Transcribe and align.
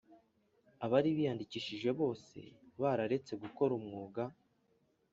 Abari 0.85 1.09
biyandikishije 1.17 1.89
bose 1.99 2.37
bararetse 2.81 3.33
gukora 3.43 3.71
umwuga 3.79 4.21